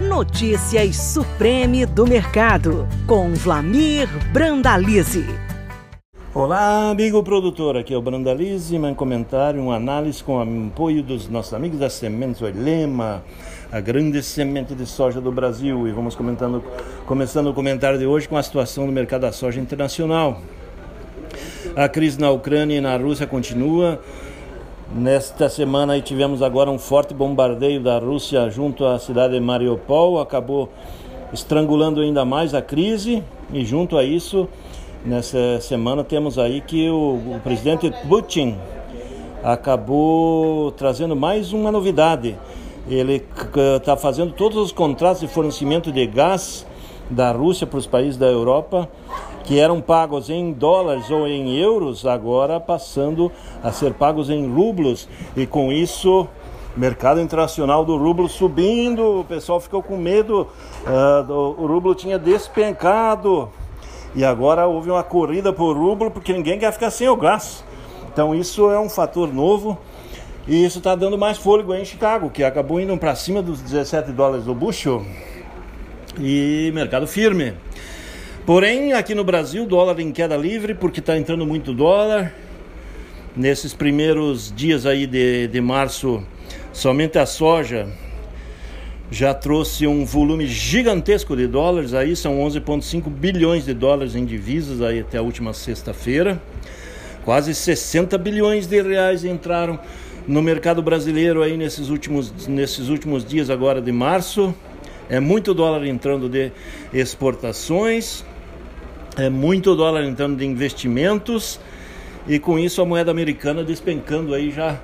[0.00, 5.26] Notícias Supreme do Mercado, com Vlamir Brandalize.
[6.32, 11.28] Olá, amigo produtor, aqui é o Brandalize, um comentário, uma análise com o apoio dos
[11.28, 13.22] nossos amigos da Sementes Oilema,
[13.70, 15.86] a grande semente de soja do Brasil.
[15.86, 16.64] E vamos comentando,
[17.04, 20.40] começando o comentário de hoje com a situação do mercado da soja internacional.
[21.76, 24.00] A crise na Ucrânia e na Rússia continua.
[24.92, 30.20] Nesta semana aí tivemos agora um forte bombardeio da Rússia junto à cidade de Mariupol,
[30.20, 30.68] acabou
[31.32, 33.22] estrangulando ainda mais a crise.
[33.52, 34.48] E junto a isso,
[35.06, 38.56] nessa semana temos aí que o, o presidente Putin
[39.44, 42.36] acabou trazendo mais uma novidade.
[42.88, 43.24] Ele
[43.78, 46.66] está fazendo todos os contratos de fornecimento de gás
[47.08, 48.88] da Rússia para os países da Europa
[49.44, 53.30] que eram pagos em dólares ou em euros, agora passando
[53.62, 55.08] a ser pagos em rublos.
[55.36, 56.28] E com isso
[56.76, 60.46] mercado internacional do rublo subindo, o pessoal ficou com medo,
[60.86, 63.48] uh, o rublo tinha despencado.
[64.14, 67.64] E agora houve uma corrida por rublo porque ninguém quer ficar sem o gás.
[68.12, 69.78] Então isso é um fator novo.
[70.48, 74.10] E isso está dando mais fôlego em Chicago, que acabou indo para cima dos 17
[74.10, 75.04] dólares do bushel.
[76.18, 77.54] E mercado firme.
[78.46, 82.34] Porém, aqui no Brasil, dólar em queda livre, porque está entrando muito dólar.
[83.36, 86.22] Nesses primeiros dias aí de, de março,
[86.72, 87.88] somente a soja
[89.10, 94.80] já trouxe um volume gigantesco de dólares, aí são 11,5 bilhões de dólares em divisas
[94.80, 96.40] aí até a última sexta-feira.
[97.24, 99.78] Quase 60 bilhões de reais entraram
[100.26, 104.54] no mercado brasileiro aí nesses últimos, nesses últimos dias agora de março.
[105.08, 106.52] É muito dólar entrando de
[106.92, 108.24] exportações,
[109.16, 111.60] é muito dólar entrando de investimentos
[112.28, 114.78] e com isso a moeda americana despencando aí já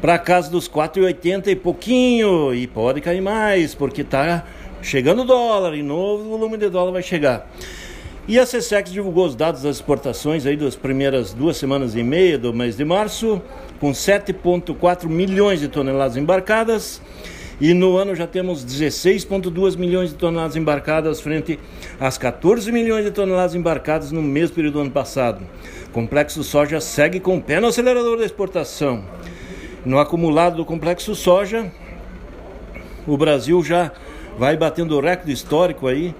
[0.00, 4.44] para casa dos 4,80 e pouquinho e pode cair mais porque está
[4.82, 7.48] chegando dólar e novo volume de dólar vai chegar.
[8.26, 12.38] E a CSEX divulgou os dados das exportações aí das primeiras duas semanas e meia
[12.38, 13.40] do mês de março,
[13.78, 17.02] com 7,4 milhões de toneladas embarcadas
[17.60, 21.58] e no ano já temos 16,2 milhões de toneladas embarcadas frente
[22.00, 25.42] às 14 milhões de toneladas embarcadas no mesmo período do ano passado.
[25.88, 29.04] O complexo soja segue com o pé no acelerador da exportação.
[29.84, 31.70] No acumulado do complexo soja,
[33.06, 33.92] o Brasil já
[34.38, 36.14] vai batendo o recorde histórico aí,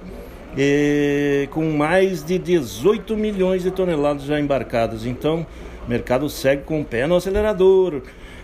[1.51, 5.05] com mais de 18 milhões de toneladas já embarcadas.
[5.05, 5.45] Então,
[5.85, 8.03] o mercado segue com o pé no acelerador.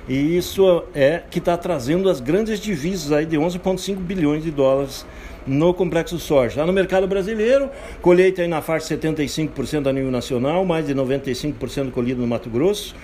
[0.09, 5.07] E isso é que está trazendo as grandes divisas aí de 11,5 bilhões de dólares
[5.47, 6.61] no complexo soja.
[6.61, 10.95] Lá no mercado brasileiro, colheita aí na faixa de 75% a nível nacional, mais de
[10.95, 12.95] 95% colhido no Mato Grosso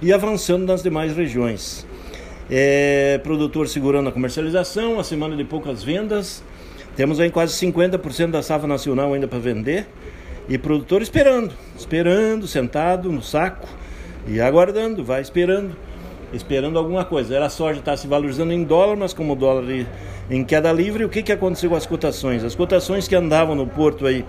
[0.00, 1.86] e avançando nas demais regiões.
[2.50, 6.42] É, produtor segurando a comercialização, a semana de poucas vendas.
[6.94, 9.86] Temos aí quase 50% da safra nacional ainda para vender.
[10.48, 13.68] E produtor esperando, esperando, sentado no saco
[14.28, 15.76] e aguardando, vai esperando
[16.32, 17.34] esperando alguma coisa.
[17.34, 19.64] Era a soja estar se valorizando em dólar, mas como o dólar
[20.30, 22.44] em queda livre, o que, que aconteceu com as cotações?
[22.44, 24.24] As cotações que andavam no porto aí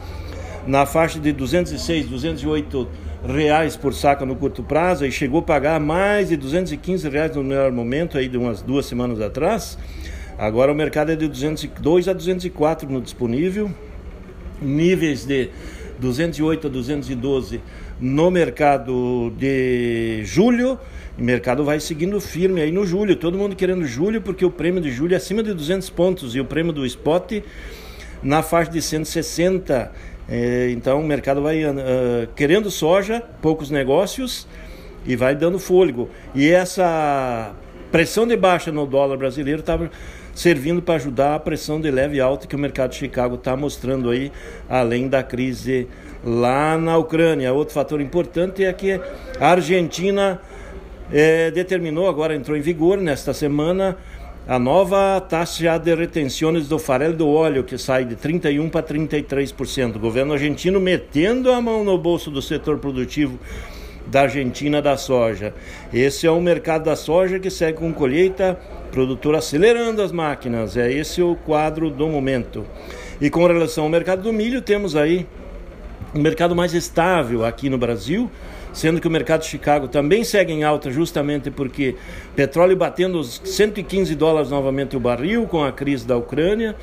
[0.65, 2.87] na faixa de 206, 208
[3.25, 7.43] reais por saca no curto prazo e chegou a pagar mais de 215 reais no
[7.43, 9.77] melhor momento aí de umas duas semanas atrás.
[10.37, 13.71] Agora o mercado é de 202 a 204 no disponível,
[14.61, 15.49] níveis de
[15.99, 17.61] 208 a 212
[17.99, 20.79] no mercado de julho.
[21.17, 23.15] O mercado vai seguindo firme aí no julho.
[23.15, 26.39] Todo mundo querendo julho, porque o prêmio de julho é acima de 200 pontos e
[26.39, 27.41] o prêmio do spot
[28.21, 29.91] na faixa de 160.
[30.29, 31.73] É, então o mercado vai uh,
[32.35, 34.47] querendo soja, poucos negócios
[35.05, 36.09] e vai dando fôlego.
[36.35, 37.53] E essa
[37.91, 39.89] pressão de baixa no dólar brasileiro estava
[40.37, 44.11] servindo para ajudar a pressão de leve alta que o mercado de Chicago está mostrando
[44.11, 44.31] aí,
[44.69, 45.87] além da crise
[46.23, 47.51] lá na Ucrânia.
[47.51, 49.01] Outro fator importante é que
[49.39, 50.39] a Argentina
[51.11, 53.97] é, determinou, agora entrou em vigor nesta semana,
[54.47, 59.95] a nova taxa de retenções do farelo do óleo, que sai de 31% para 33%.
[59.95, 63.39] O governo argentino metendo a mão no bolso do setor produtivo
[64.07, 65.53] da Argentina da soja.
[65.93, 68.57] Esse é o mercado da soja que segue com colheita,
[68.91, 70.77] produtor acelerando as máquinas.
[70.77, 72.65] É esse o quadro do momento.
[73.19, 75.27] E com relação ao mercado do milho, temos aí
[76.13, 78.29] um mercado mais estável aqui no Brasil,
[78.77, 81.95] sendo que o mercado de Chicago também segue em alta justamente porque
[82.35, 86.75] petróleo batendo os 115 dólares novamente o barril com a crise da Ucrânia,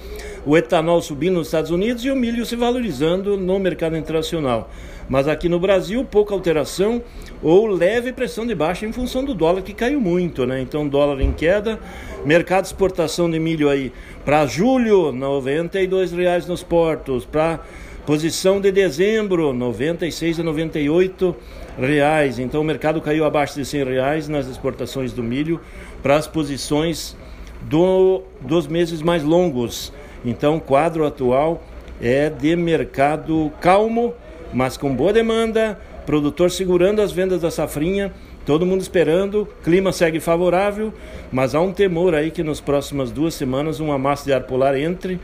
[0.45, 4.69] o etanol subindo nos Estados Unidos e o milho se valorizando no mercado internacional.
[5.09, 7.01] Mas aqui no Brasil, pouca alteração
[7.41, 10.61] ou leve pressão de baixa em função do dólar que caiu muito, né?
[10.61, 11.79] Então, dólar em queda,
[12.25, 13.93] mercado de exportação de milho aí
[14.25, 17.61] para julho, R$ 92,00 nos portos, para
[18.07, 21.35] posição de dezembro, R$ 96 a 98
[21.79, 22.39] reais.
[22.39, 25.61] Então o mercado caiu abaixo de 100 reais nas exportações do milho
[26.03, 27.17] para as posições
[27.63, 29.93] do, dos meses mais longos.
[30.25, 31.63] Então o quadro atual
[32.01, 34.15] é de mercado calmo,
[34.53, 38.13] mas com boa demanda, produtor segurando as vendas da safrinha,
[38.45, 40.93] todo mundo esperando, clima segue favorável,
[41.33, 44.77] mas há um temor aí que nas próximas duas semanas uma massa de ar polar
[44.79, 45.19] entre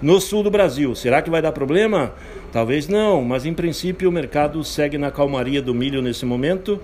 [0.00, 0.94] no sul do Brasil.
[0.94, 2.12] Será que vai dar problema?
[2.52, 6.78] Talvez não, mas em princípio o mercado segue na calmaria do milho nesse momento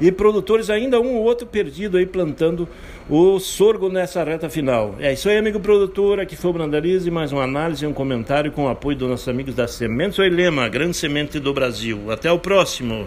[0.00, 2.66] e produtores ainda um ou outro perdido aí plantando
[3.08, 4.94] o sorgo nessa reta final.
[4.98, 8.50] É isso aí, amigo produtor, aqui foi o Brandalize, mais uma análise e um comentário
[8.50, 12.10] com o apoio dos nossos amigos da Sementes Oilema, grande semente do Brasil.
[12.10, 13.06] Até o próximo.